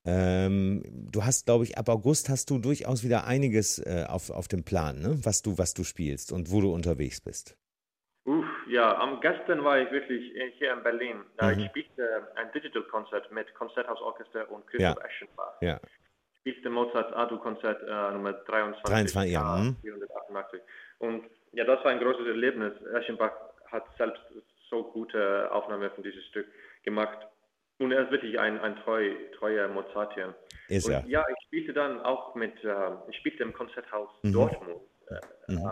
Ähm, 0.07 0.83
du 1.11 1.25
hast, 1.25 1.47
glaube 1.47 1.65
ich, 1.65 1.79
ab 1.79 1.89
August 1.89 2.29
hast 2.29 2.51
du 2.51 2.59
durchaus 2.59 3.05
wieder 3.05 3.27
einiges 3.27 3.79
äh, 3.79 4.05
auf, 4.07 4.31
auf 4.31 4.49
dem 4.49 4.65
Plan, 4.65 5.01
ne? 5.01 5.19
was, 5.25 5.41
du, 5.41 5.57
was 5.57 5.73
du 5.73 5.83
spielst 5.83 6.31
und 6.31 6.51
wo 6.51 6.61
du 6.61 6.73
unterwegs 6.73 7.23
bist. 7.23 7.57
Uff, 8.27 8.45
ja, 8.69 8.99
am 8.99 9.21
gestern 9.21 9.65
war 9.65 9.79
ich 9.79 9.91
wirklich 9.91 10.33
hier 10.59 10.73
in 10.73 10.83
Berlin. 10.83 11.17
Mhm. 11.41 11.59
Ich 11.59 11.67
spielte 11.67 12.29
ein 12.37 12.51
Digital-Konzert 12.53 13.31
mit 13.33 13.53
Konzerthausorchester 13.55 14.51
und 14.51 14.67
Christoph 14.67 14.97
ja. 14.99 15.07
Eschenbach. 15.07 15.55
Ja. 15.61 15.81
Ich 16.45 16.53
spielte 16.53 16.71
Mozarts 16.71 17.13
Adu-Konzert 17.15 17.83
äh, 17.83 18.13
Nummer 18.13 18.33
23. 18.33 18.83
23, 18.83 19.33
ja. 19.33 19.75
488. 19.83 20.61
Mhm. 20.61 21.07
Und 21.07 21.25
ja, 21.53 21.65
das 21.65 21.83
war 21.85 21.93
ein 21.93 22.01
großes 22.01 22.27
Erlebnis. 22.27 22.73
Eschenbach 22.95 23.33
hat 23.71 23.85
selbst 23.97 24.21
so 24.69 24.85
gute 24.85 25.51
Aufnahmen 25.53 25.91
von 25.93 26.05
diesem 26.05 26.23
Stück 26.31 26.47
gemacht. 26.83 27.19
Und 27.79 27.93
er 27.93 28.05
ist 28.05 28.13
wirklich 28.13 28.39
ein, 28.39 28.61
ein 28.61 28.77
treu, 28.77 29.11
treuer 29.37 29.69
Mozartian. 29.69 30.35
Ist 30.69 30.89
er. 30.89 31.05
ja, 31.07 31.25
ich 31.29 31.47
spielte 31.47 31.73
dann 31.73 32.01
auch 32.01 32.35
mit, 32.35 32.53
äh, 32.65 32.91
ich 33.09 33.17
spielte 33.17 33.43
im 33.43 33.53
Konzerthaus 33.53 34.09
mhm. 34.23 34.33
Dortmund. 34.33 34.81
Äh, 35.09 35.53
mhm. 35.53 35.71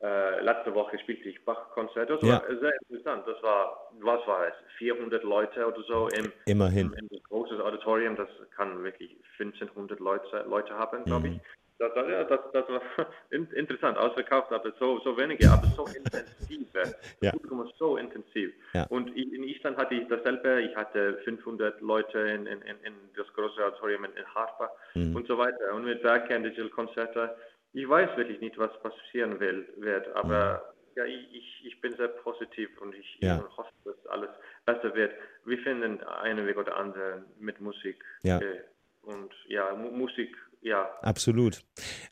äh, 0.00 0.40
letzte 0.40 0.74
Woche 0.74 0.98
spielte 0.98 1.28
ich 1.28 1.44
Bach-Konzert. 1.44 2.10
Das 2.10 2.22
ja. 2.22 2.40
war 2.40 2.58
sehr 2.58 2.72
interessant. 2.88 3.24
Das 3.26 3.42
war, 3.42 3.90
was 4.00 4.26
war 4.26 4.48
es, 4.48 4.54
400 4.78 5.22
Leute 5.22 5.66
oder 5.66 5.82
so 5.82 6.08
im, 6.08 6.32
Immerhin. 6.46 6.92
im, 6.98 7.08
im 7.10 7.22
großes 7.28 7.60
Auditorium. 7.60 8.16
Das 8.16 8.28
kann 8.56 8.82
wirklich 8.82 9.16
1500 9.38 10.00
Leute, 10.00 10.44
Leute 10.48 10.74
haben, 10.74 11.04
glaube 11.04 11.28
mhm. 11.28 11.34
ich. 11.34 11.40
Das, 11.78 11.92
ja, 11.94 12.24
das, 12.24 12.40
das 12.52 12.68
war 12.68 12.82
interessant, 13.30 13.96
ausverkauft, 13.96 14.52
aber 14.52 14.72
so, 14.80 14.98
so 15.00 15.16
wenige, 15.16 15.48
aber 15.48 15.66
so 15.68 15.86
intensiv. 15.86 16.68
ja. 17.20 17.30
Publikum 17.30 17.70
so 17.78 17.96
intensiv. 17.96 18.52
Ja. 18.74 18.84
Und 18.88 19.08
in 19.16 19.44
Island 19.44 19.76
hatte 19.76 19.94
ich 19.94 20.08
dasselbe. 20.08 20.62
Ich 20.62 20.74
hatte 20.74 21.18
500 21.24 21.80
Leute 21.80 22.18
in, 22.18 22.46
in, 22.46 22.60
in 22.62 22.94
das 23.16 23.26
große 23.34 23.64
Auditorium 23.64 24.04
in, 24.04 24.12
in 24.12 24.34
Harpa 24.34 24.70
mhm. 24.94 25.14
und 25.16 25.26
so 25.28 25.38
weiter. 25.38 25.74
Und 25.74 25.84
mit 25.84 26.02
Werken, 26.02 26.42
Digital 26.42 26.70
Konzerte. 26.70 27.36
Ich 27.72 27.88
weiß 27.88 28.16
wirklich 28.16 28.40
nicht, 28.40 28.58
was 28.58 28.70
passieren 28.82 29.38
will, 29.38 29.68
wird, 29.76 30.08
aber 30.16 30.62
mhm. 30.96 30.96
ja, 30.96 31.04
ich, 31.04 31.64
ich 31.64 31.80
bin 31.80 31.94
sehr 31.96 32.08
positiv 32.08 32.70
und 32.80 32.94
ich, 32.94 33.18
ja. 33.20 33.36
ich 33.36 33.56
hoffe, 33.56 33.70
dass 33.84 34.06
alles 34.06 34.30
besser 34.64 34.94
wird. 34.94 35.12
Wir 35.44 35.58
finden 35.58 36.02
einen 36.02 36.46
Weg 36.46 36.56
oder 36.56 36.76
anderen 36.76 37.26
mit 37.38 37.60
Musik. 37.60 38.02
Ja. 38.22 38.40
Äh, 38.40 38.62
und 39.02 39.32
ja, 39.46 39.74
Musik 39.74 40.36
ja. 40.60 40.88
Absolut. 41.02 41.64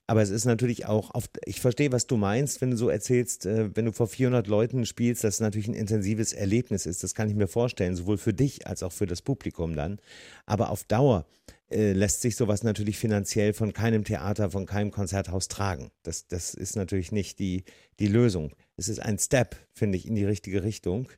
Aber 0.06 0.22
es 0.22 0.30
ist 0.30 0.44
natürlich 0.44 0.86
auch, 0.86 1.10
auf, 1.10 1.28
ich 1.44 1.60
verstehe, 1.60 1.92
was 1.92 2.06
du 2.06 2.16
meinst, 2.16 2.60
wenn 2.60 2.70
du 2.70 2.76
so 2.76 2.88
erzählst, 2.88 3.46
äh, 3.46 3.74
wenn 3.74 3.86
du 3.86 3.92
vor 3.92 4.06
400 4.06 4.46
Leuten 4.46 4.86
spielst, 4.86 5.24
dass 5.24 5.34
es 5.34 5.40
natürlich 5.40 5.68
ein 5.68 5.74
intensives 5.74 6.32
Erlebnis 6.32 6.86
ist. 6.86 7.02
Das 7.02 7.14
kann 7.14 7.28
ich 7.28 7.34
mir 7.34 7.48
vorstellen, 7.48 7.96
sowohl 7.96 8.18
für 8.18 8.32
dich 8.32 8.66
als 8.66 8.82
auch 8.82 8.92
für 8.92 9.06
das 9.06 9.22
Publikum 9.22 9.74
dann. 9.74 9.98
Aber 10.46 10.70
auf 10.70 10.84
Dauer 10.84 11.26
äh, 11.70 11.92
lässt 11.92 12.22
sich 12.22 12.36
sowas 12.36 12.62
natürlich 12.62 12.98
finanziell 12.98 13.52
von 13.52 13.72
keinem 13.72 14.04
Theater, 14.04 14.50
von 14.50 14.66
keinem 14.66 14.90
Konzerthaus 14.90 15.48
tragen. 15.48 15.90
Das, 16.02 16.28
das 16.28 16.54
ist 16.54 16.76
natürlich 16.76 17.10
nicht 17.10 17.38
die, 17.38 17.64
die 17.98 18.08
Lösung. 18.08 18.52
Es 18.76 18.88
ist 18.88 19.00
ein 19.00 19.18
Step, 19.18 19.56
finde 19.72 19.98
ich, 19.98 20.06
in 20.06 20.14
die 20.14 20.24
richtige 20.24 20.62
Richtung. 20.62 21.10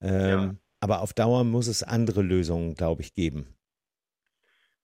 Ähm, 0.00 0.28
ja. 0.28 0.54
Aber 0.80 1.00
auf 1.00 1.12
Dauer 1.12 1.42
muss 1.42 1.66
es 1.66 1.82
andere 1.82 2.22
Lösungen, 2.22 2.74
glaube 2.74 3.02
ich, 3.02 3.14
geben 3.14 3.57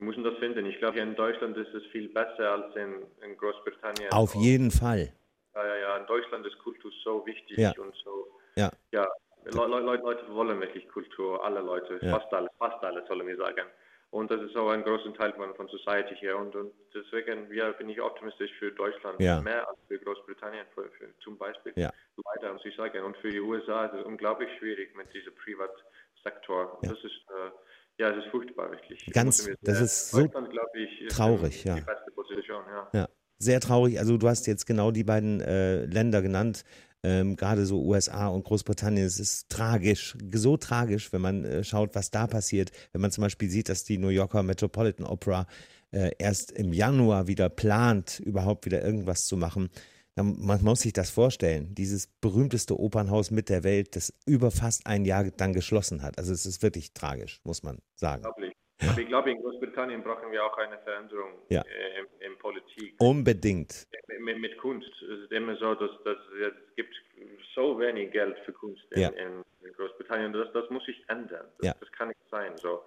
müssen 0.05 0.25
das 0.25 0.37
finden. 0.39 0.67
Ich 0.67 0.79
glaube, 0.79 0.95
hier 0.95 1.03
in 1.03 1.15
Deutschland 1.15 1.57
ist 1.57 1.75
es 1.75 1.85
viel 1.87 2.09
besser 2.09 2.53
als 2.53 2.77
in, 2.77 3.03
in 3.23 3.37
Großbritannien. 3.37 4.13
Auf 4.13 4.35
jeden 4.35 4.71
Fall. 4.71 5.13
Ja, 5.55 5.67
ja, 5.67 5.77
ja. 5.77 5.97
In 5.97 6.07
Deutschland 6.07 6.47
ist 6.47 6.59
Kultur 6.59 6.91
so 7.03 7.25
wichtig 7.27 7.59
ja. 7.59 7.73
und 7.79 7.95
so. 8.05 8.27
Ja. 8.57 8.71
ja. 8.93 9.07
Le 9.45 9.67
Le 9.67 9.81
Leute 9.81 10.25
wollen 10.35 10.59
wirklich 10.61 10.89
Kultur, 10.89 11.45
alle 11.45 11.61
Leute, 11.61 11.99
ja. 12.01 12.19
fast 12.19 12.33
alle, 12.33 12.49
fast 12.59 12.83
alle, 12.83 13.05
sollen 13.07 13.27
wir 13.27 13.37
sagen. 13.37 13.69
Und 14.15 14.31
das 14.31 14.41
ist 14.43 14.57
auch 14.57 14.71
ein 14.71 14.85
großer 14.85 15.13
Teil 15.15 15.33
von, 15.33 15.53
von 15.57 15.67
Society 15.67 16.15
hier. 16.15 16.39
Und, 16.39 16.55
und 16.55 16.73
deswegen 16.95 17.53
ja, 17.53 17.73
bin 17.73 17.89
ich 17.89 18.01
optimistisch 18.01 18.53
für 18.61 18.71
Deutschland 18.71 19.21
ja. 19.21 19.41
mehr 19.41 19.69
als 19.69 19.77
für 19.89 19.99
Großbritannien, 19.99 20.67
für, 20.73 20.89
für 20.91 21.19
zum 21.19 21.37
Beispiel. 21.37 21.73
Ja. 21.75 21.91
Leider 22.33 22.53
muss 22.53 22.65
ich 22.65 22.77
sagen. 22.77 23.03
Und 23.03 23.17
für 23.17 23.31
die 23.31 23.41
USA 23.41 23.87
ist 23.87 23.95
es 23.95 24.05
unglaublich 24.05 24.49
schwierig 24.59 24.95
mit 24.95 25.13
diesem 25.13 25.35
Privatsektor. 25.35 26.79
Und 26.81 26.93
das 26.93 26.99
ist 27.03 27.27
äh, 27.29 27.51
ja, 27.99 28.11
es 28.11 28.25
ist 28.25 28.31
furchtbar, 28.31 28.71
wirklich. 28.71 29.07
Ganz, 29.13 29.49
das 29.63 29.81
ist 29.81 30.11
so 30.11 30.25
ich, 30.25 31.01
ist 31.01 31.17
traurig, 31.17 31.65
ja. 31.65 31.77
ja. 31.77 32.89
ja. 32.93 33.09
Sehr 33.39 33.61
traurig. 33.61 33.99
Also 33.99 34.17
du 34.17 34.29
hast 34.29 34.47
jetzt 34.47 34.67
genau 34.67 34.91
die 34.91 35.05
beiden 35.05 35.41
äh, 35.41 35.85
Länder 35.85 36.23
genannt, 36.23 36.65
ähm, 37.05 37.37
gerade 37.37 37.67
so 37.67 37.83
USA 37.83 38.29
und 38.29 38.45
Großbritannien. 38.45 39.07
Es 39.07 39.21
ist 39.21 39.49
tragisch, 39.49 40.17
so 40.33 40.57
tragisch, 40.57 41.13
wenn 41.13 41.21
man 41.21 41.45
äh, 41.45 41.63
schaut, 41.63 41.95
was 41.95 42.11
da 42.11 42.27
passiert. 42.27 42.73
Wenn 42.93 43.01
man 43.01 43.11
zum 43.13 43.23
Beispiel 43.23 43.49
sieht, 43.49 43.69
dass 43.69 43.85
die 43.85 43.99
New 43.99 44.09
Yorker 44.09 44.43
Metropolitan 44.43 45.07
Opera 45.07 45.47
äh, 45.93 46.11
erst 46.19 46.51
im 46.53 46.73
Januar 46.73 47.29
wieder 47.29 47.49
plant, 47.49 48.21
überhaupt 48.21 48.65
wieder 48.67 48.83
irgendwas 48.83 49.27
zu 49.27 49.37
machen 49.37 49.71
man 50.17 50.63
muss 50.63 50.81
sich 50.81 50.93
das 50.93 51.11
vorstellen, 51.11 51.75
dieses 51.75 52.07
berühmteste 52.07 52.79
Opernhaus 52.79 53.31
mit 53.31 53.49
der 53.49 53.65
Welt, 53.65 53.97
das 53.97 54.13
über 54.27 54.51
fast 54.51 54.87
ein 54.87 55.05
Jahr 55.05 55.25
dann 55.37 55.53
geschlossen 55.53 56.03
hat. 56.03 56.19
Also 56.19 56.33
es 56.33 56.47
ist 56.47 56.63
wirklich 56.63 56.93
tragisch, 56.95 57.41
muss 57.45 57.63
man 57.63 57.79
sagen. 57.97 58.25
Aber 58.25 59.01
ich 59.01 59.09
glaube, 59.09 59.31
in 59.31 59.41
Großbritannien 59.41 60.03
brauchen 60.03 60.31
wir 60.31 60.45
auch 60.45 60.57
eine 60.59 60.79
Veränderung 60.79 61.31
ja. 61.49 61.63
äh, 61.63 62.01
in, 62.01 62.33
in, 62.33 62.39
Politik. 62.39 62.95
Unbedingt. 62.99 63.87
Mit, 64.21 64.39
mit, 64.39 64.59
Kunst. 64.59 64.91
Es 65.03 65.25
ist 65.25 65.33
immer 65.33 65.57
so, 65.57 65.75
dass, 65.75 65.91
dass 66.05 66.17
es 66.41 66.77
gibt 66.77 66.95
so 67.55 67.79
wenig 67.79 68.13
Geld 68.13 68.37
für 68.45 68.53
Kunst 68.53 68.83
in, 68.91 69.01
ja. 69.01 69.09
in, 69.09 69.45
in 69.63 69.73
Großbritannien. 69.77 70.33
Das, 70.33 70.49
das 70.53 70.69
muss 70.71 70.85
sich 70.85 70.97
ändern. 71.09 71.47
Das, 71.59 71.67
ja. 71.67 71.75
das 71.79 71.91
kann 71.93 72.09
nicht 72.09 72.21
sein. 72.31 72.53
So. 72.57 72.83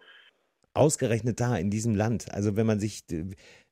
Ausgerechnet 0.74 1.40
da, 1.40 1.58
in 1.58 1.70
diesem 1.70 1.96
Land. 1.96 2.32
Also 2.32 2.56
wenn 2.56 2.68
man 2.68 2.80
sich, 2.80 3.04
wir, 3.10 3.28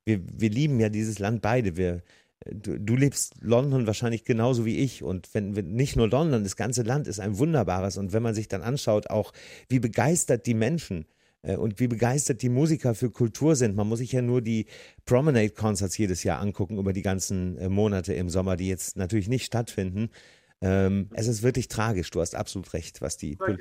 wir 0.06 0.50
lieben 0.50 0.80
ja 0.80 0.90
dieses 0.90 1.20
Land 1.20 1.42
beide. 1.42 1.78
Wir, 1.78 2.02
Du, 2.46 2.80
du, 2.80 2.96
lebst 2.96 3.36
London 3.42 3.88
wahrscheinlich 3.88 4.24
genauso 4.24 4.66
wie 4.66 4.80
ich. 4.80 5.04
Und 5.04 5.34
wenn, 5.34 5.56
wenn, 5.56 5.74
nicht 5.74 5.96
nur 5.96 6.10
London, 6.10 6.44
das 6.44 6.56
ganze 6.56 6.84
Land 6.84 7.08
ist 7.08 7.20
ein 7.20 7.38
wunderbares. 7.38 7.98
Und 7.98 8.14
wenn 8.14 8.22
man 8.22 8.36
sich 8.36 8.48
dann 8.48 8.62
anschaut, 8.62 9.10
auch 9.10 9.32
wie 9.70 9.80
begeistert 9.80 10.46
die 10.46 10.54
Menschen 10.54 11.08
äh, 11.42 11.56
und 11.56 11.80
wie 11.80 11.88
begeistert 11.88 12.42
die 12.42 12.50
Musiker 12.50 12.94
für 12.94 13.10
Kultur 13.10 13.56
sind. 13.56 13.76
Man 13.76 13.88
muss 13.88 14.00
sich 14.00 14.12
ja 14.12 14.22
nur 14.22 14.42
die 14.42 14.68
Promenade 15.06 15.52
Concerts 15.52 15.98
jedes 15.98 16.24
Jahr 16.24 16.40
angucken 16.40 16.78
über 16.78 16.94
die 16.94 17.02
ganzen 17.02 17.58
äh, 17.58 17.70
Monate 17.70 18.14
im 18.14 18.30
Sommer, 18.30 18.58
die 18.58 18.68
jetzt 18.68 18.98
natürlich 18.98 19.28
nicht 19.28 19.46
stattfinden. 19.46 20.10
Ähm, 20.62 21.10
es 21.14 21.28
ist 21.28 21.42
wirklich 21.42 21.68
tragisch. 21.68 22.12
Du 22.12 22.22
hast 22.22 22.36
absolut 22.36 22.74
recht, 22.74 23.02
was 23.02 23.18
die. 23.18 23.38
Und 23.38 23.60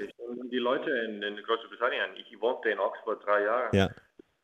die 0.51 0.59
Leute 0.59 0.91
in, 0.91 1.23
in 1.23 1.37
Großbritannien, 1.43 2.17
ich 2.17 2.41
wohnte 2.41 2.71
in 2.71 2.79
Oxford 2.79 3.25
drei 3.25 3.45
Jahre. 3.45 3.77
Ja 3.77 3.91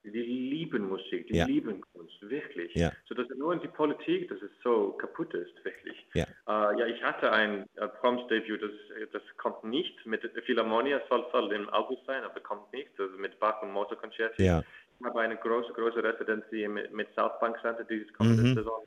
die 0.05 0.23
lieben 0.23 0.89
Musik, 0.89 1.27
die 1.29 1.37
ja. 1.37 1.45
lieben 1.45 1.81
Kunst, 1.93 2.17
wirklich. 2.23 2.75
Ja. 2.75 2.93
So 3.07 3.15
dass 3.15 3.29
nur 3.37 3.53
in 3.53 3.61
die 3.61 3.69
Politik, 3.69 4.29
dass 4.29 4.41
es 4.41 4.51
so 4.63 4.93
kaputt 4.93 5.35
ist, 5.35 5.53
wirklich. 5.65 6.07
Ja, 6.15 6.25
uh, 6.47 6.79
ja 6.79 6.87
ich 6.87 7.03
hatte 7.03 7.31
ein 7.33 7.67
uh, 7.81 7.89
Proms-Debüt, 8.01 8.63
das, 8.63 8.71
das 9.13 9.23
kommt 9.37 9.65
nicht 9.65 9.95
mit 10.07 10.23
Philharmonia, 10.47 11.01
soll, 11.09 11.27
soll 11.33 11.53
im 11.53 11.69
August 11.71 12.05
sein, 12.07 12.25
aber 12.25 12.41
kommt 12.41 12.73
nicht, 12.73 12.91
also 12.99 13.17
mit 13.19 13.39
Bach 13.39 13.63
und 13.63 13.73
Mozart-Konzerten. 13.73 14.43
Ja. 14.43 14.63
Ich 14.99 15.07
habe 15.07 15.21
eine 15.21 15.37
große, 15.37 15.73
große 15.73 16.03
Residency 16.03 16.69
mit, 16.69 16.93
mit 16.93 17.09
South 17.15 17.39
Bank 17.41 17.59
Center 17.61 17.85
dieses 17.85 18.13
kommende 18.15 18.43
mhm. 18.43 18.55
Saison 18.55 18.83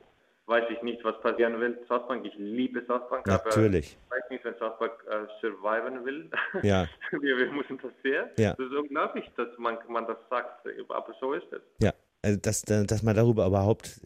weiß 0.46 0.64
ich 0.70 0.82
nicht, 0.82 1.02
was 1.04 1.20
passieren 1.20 1.58
will. 1.60 1.78
South 1.88 2.02
ich 2.22 2.34
liebe 2.36 2.84
South 2.86 3.08
Bank, 3.08 3.26
Natürlich. 3.26 3.96
aber 4.08 4.16
ich 4.18 4.22
weiß 4.22 4.30
nicht, 4.30 4.44
wenn 4.44 4.54
South 4.58 4.74
äh, 4.80 5.26
surviven 5.40 6.04
will. 6.04 6.30
Ja. 6.62 6.86
wir, 7.10 7.36
wir 7.38 7.52
müssen 7.52 7.78
das 7.82 7.92
sehen. 8.02 8.26
Ja. 8.38 8.54
Das 8.54 8.66
ist 8.66 8.72
unglaublich, 8.72 9.24
dass 9.36 9.48
man, 9.58 9.78
man 9.88 10.06
das 10.06 10.18
sagt, 10.28 10.66
aber 10.88 11.14
so 11.20 11.32
ist 11.32 11.50
es. 11.52 11.62
Ja, 11.80 11.92
also 12.22 12.38
dass, 12.40 12.62
dass 12.62 13.02
man 13.02 13.16
darüber 13.16 13.46
überhaupt 13.46 14.00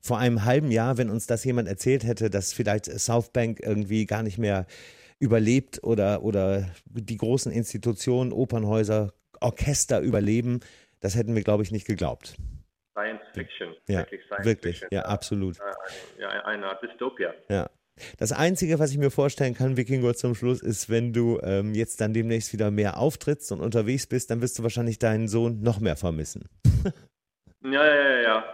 vor 0.00 0.18
einem 0.18 0.44
halben 0.44 0.70
Jahr, 0.70 0.98
wenn 0.98 1.10
uns 1.10 1.26
das 1.26 1.44
jemand 1.44 1.68
erzählt 1.68 2.04
hätte, 2.04 2.30
dass 2.30 2.52
vielleicht 2.52 2.86
South 2.86 3.30
Bank 3.30 3.60
irgendwie 3.60 4.06
gar 4.06 4.22
nicht 4.22 4.38
mehr 4.38 4.66
überlebt 5.18 5.82
oder, 5.82 6.22
oder 6.22 6.68
die 6.86 7.16
großen 7.16 7.52
Institutionen, 7.52 8.32
Opernhäuser, 8.32 9.12
Orchester 9.40 10.00
überleben, 10.00 10.60
das 11.00 11.14
hätten 11.14 11.34
wir, 11.34 11.42
glaube 11.42 11.62
ich, 11.62 11.70
nicht 11.70 11.86
geglaubt. 11.86 12.36
Science 12.96 13.20
Fiction. 13.34 13.76
Ja, 13.88 13.98
wirklich, 13.98 14.22
Science 14.24 14.46
wirklich. 14.46 14.78
Fiction. 14.78 14.88
ja, 14.90 15.02
absolut. 15.02 15.58
Ja, 16.18 16.28
eine 16.46 16.66
Art 16.66 16.82
Dystopia. 16.82 17.34
Ja. 17.50 17.68
Das 18.18 18.32
Einzige, 18.32 18.78
was 18.78 18.90
ich 18.90 18.98
mir 18.98 19.10
vorstellen 19.10 19.54
kann, 19.54 19.76
Wikinger 19.76 20.14
zum 20.14 20.34
Schluss, 20.34 20.62
ist, 20.62 20.90
wenn 20.90 21.12
du 21.12 21.40
ähm, 21.42 21.74
jetzt 21.74 22.00
dann 22.00 22.12
demnächst 22.12 22.52
wieder 22.52 22.70
mehr 22.70 22.98
auftrittst 22.98 23.52
und 23.52 23.60
unterwegs 23.60 24.06
bist, 24.06 24.30
dann 24.30 24.42
wirst 24.42 24.58
du 24.58 24.62
wahrscheinlich 24.62 24.98
deinen 24.98 25.28
Sohn 25.28 25.62
noch 25.62 25.80
mehr 25.80 25.96
vermissen. 25.96 26.48
ja, 27.64 27.86
ja, 27.86 27.94
ja, 27.94 28.20
ja. 28.20 28.44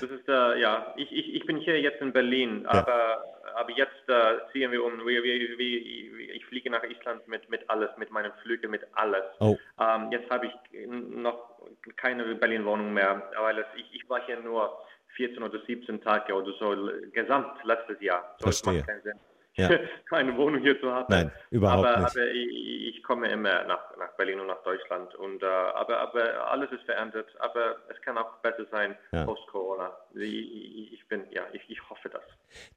Das 0.00 0.10
ist, 0.10 0.28
äh, 0.28 0.60
ja, 0.60 0.94
ich, 0.96 1.10
ich, 1.10 1.34
ich 1.34 1.46
bin 1.46 1.58
hier 1.58 1.80
jetzt 1.80 2.00
in 2.00 2.12
Berlin, 2.12 2.62
ja. 2.62 2.70
aber 2.70 3.24
aber 3.54 3.72
jetzt 3.72 4.08
äh, 4.08 4.38
ziehen 4.52 4.70
wir 4.72 4.84
um. 4.84 5.06
Wir, 5.06 5.22
wir, 5.22 5.58
wir, 5.58 6.34
ich 6.34 6.44
fliege 6.46 6.70
nach 6.70 6.82
Island 6.84 7.26
mit, 7.28 7.48
mit 7.50 7.68
alles, 7.68 7.90
mit 7.98 8.10
meinen 8.10 8.32
Flügen, 8.42 8.70
mit 8.70 8.82
alles. 8.94 9.24
Oh. 9.40 9.56
Ähm, 9.78 10.10
jetzt 10.10 10.30
habe 10.30 10.46
ich 10.46 10.88
noch 10.88 11.49
keine 11.96 12.34
Berlin-Wohnung 12.34 12.92
mehr, 12.92 13.30
weil 13.38 13.64
ich, 13.76 13.94
ich 13.94 14.08
war 14.08 14.24
hier 14.26 14.40
nur 14.40 14.78
14 15.16 15.42
oder 15.42 15.60
17 15.66 16.00
Tage 16.00 16.34
oder 16.34 16.52
so 16.58 16.90
gesamt 17.12 17.64
letztes 17.64 18.00
Jahr. 18.00 18.34
So, 18.38 18.44
Verstehe. 18.44 18.74
macht 18.74 18.86
keinen 18.86 19.02
Sinn 19.02 19.20
ja. 19.60 19.68
keine 20.08 20.36
Wohnung 20.36 20.60
hier 20.60 20.80
zu 20.80 20.92
haben. 20.92 21.06
Nein, 21.08 21.32
überhaupt 21.50 21.86
aber, 21.86 22.00
nicht. 22.02 22.16
Aber 22.16 22.26
ich, 22.26 22.96
ich, 22.96 23.02
komme 23.02 23.28
immer 23.28 23.64
nach, 23.64 23.96
nach 23.98 24.12
Berlin 24.16 24.40
und 24.40 24.46
nach 24.46 24.62
Deutschland. 24.62 25.14
Und, 25.16 25.42
äh, 25.42 25.46
aber, 25.46 25.98
aber 25.98 26.50
alles 26.50 26.70
ist 26.70 26.84
verändert. 26.84 27.26
Aber 27.38 27.76
es 27.88 28.00
kann 28.02 28.16
auch 28.18 28.36
besser 28.38 28.66
sein 28.70 28.96
ja. 29.12 29.24
post-Corona. 29.24 29.92
Ich, 30.14 30.92
ich, 30.92 31.08
bin, 31.08 31.24
ja, 31.32 31.42
ich, 31.52 31.62
ich 31.68 31.88
hoffe 31.88 32.08
das. 32.08 32.22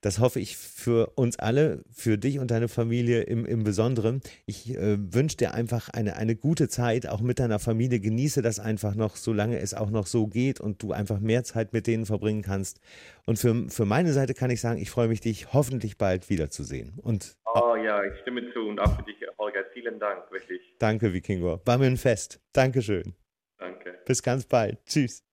Das 0.01 0.19
hoffe 0.19 0.39
ich 0.39 0.57
für 0.57 1.13
uns 1.15 1.39
alle, 1.39 1.83
für 1.91 2.17
dich 2.17 2.39
und 2.39 2.51
deine 2.51 2.67
Familie 2.67 3.21
im, 3.23 3.45
im 3.45 3.63
Besonderen. 3.63 4.21
Ich 4.45 4.69
äh, 4.69 4.97
wünsche 5.13 5.37
dir 5.37 5.53
einfach 5.53 5.89
eine, 5.89 6.15
eine 6.17 6.35
gute 6.35 6.67
Zeit, 6.67 7.07
auch 7.07 7.21
mit 7.21 7.39
deiner 7.39 7.59
Familie. 7.59 7.99
Genieße 7.99 8.41
das 8.41 8.59
einfach 8.59 8.95
noch, 8.95 9.15
solange 9.15 9.59
es 9.59 9.73
auch 9.73 9.89
noch 9.89 10.05
so 10.05 10.27
geht 10.27 10.59
und 10.59 10.83
du 10.83 10.91
einfach 10.91 11.19
mehr 11.19 11.43
Zeit 11.43 11.73
mit 11.73 11.87
denen 11.87 12.05
verbringen 12.05 12.43
kannst. 12.43 12.79
Und 13.25 13.39
für, 13.39 13.69
für 13.69 13.85
meine 13.85 14.13
Seite 14.13 14.33
kann 14.33 14.51
ich 14.51 14.61
sagen, 14.61 14.79
ich 14.79 14.91
freue 14.91 15.07
mich, 15.07 15.21
dich 15.21 15.53
hoffentlich 15.53 15.97
bald 15.97 16.29
wiederzusehen. 16.29 16.99
Und 17.01 17.35
oh 17.53 17.75
ja, 17.75 18.03
ich 18.03 18.19
stimme 18.21 18.51
zu 18.53 18.67
und 18.67 18.79
auch 18.79 18.95
für 18.95 19.03
dich, 19.03 19.17
Holger. 19.37 19.63
Vielen 19.73 19.99
Dank, 19.99 20.31
wirklich. 20.31 20.61
Danke, 20.79 21.13
Vikingo. 21.13 21.61
War 21.65 21.77
mir 21.77 21.87
ein 21.87 21.97
Fest. 21.97 22.39
Dankeschön. 22.53 23.15
Danke. 23.57 23.99
Bis 24.05 24.21
ganz 24.21 24.45
bald. 24.45 24.77
Tschüss. 24.85 25.23